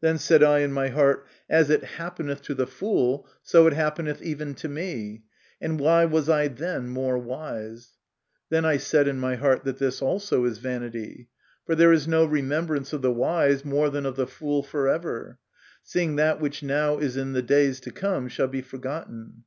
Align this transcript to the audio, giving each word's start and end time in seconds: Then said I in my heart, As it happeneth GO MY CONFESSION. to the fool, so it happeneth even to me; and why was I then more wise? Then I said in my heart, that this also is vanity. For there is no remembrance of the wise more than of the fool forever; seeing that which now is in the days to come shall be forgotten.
Then 0.00 0.16
said 0.16 0.42
I 0.42 0.60
in 0.60 0.72
my 0.72 0.88
heart, 0.88 1.26
As 1.46 1.68
it 1.68 1.82
happeneth 1.84 1.98
GO 1.98 2.00
MY 2.00 2.16
CONFESSION. 2.16 2.44
to 2.46 2.54
the 2.62 2.66
fool, 2.66 3.28
so 3.42 3.66
it 3.66 3.74
happeneth 3.74 4.22
even 4.22 4.54
to 4.54 4.66
me; 4.66 5.24
and 5.60 5.78
why 5.78 6.06
was 6.06 6.26
I 6.30 6.48
then 6.48 6.88
more 6.88 7.18
wise? 7.18 7.90
Then 8.48 8.64
I 8.64 8.78
said 8.78 9.06
in 9.06 9.18
my 9.18 9.34
heart, 9.34 9.64
that 9.64 9.76
this 9.76 10.00
also 10.00 10.46
is 10.46 10.56
vanity. 10.56 11.28
For 11.66 11.74
there 11.74 11.92
is 11.92 12.08
no 12.08 12.24
remembrance 12.24 12.94
of 12.94 13.02
the 13.02 13.12
wise 13.12 13.62
more 13.62 13.90
than 13.90 14.06
of 14.06 14.16
the 14.16 14.26
fool 14.26 14.62
forever; 14.62 15.38
seeing 15.82 16.16
that 16.16 16.40
which 16.40 16.62
now 16.62 16.96
is 16.96 17.18
in 17.18 17.34
the 17.34 17.42
days 17.42 17.78
to 17.80 17.90
come 17.90 18.28
shall 18.28 18.48
be 18.48 18.62
forgotten. 18.62 19.44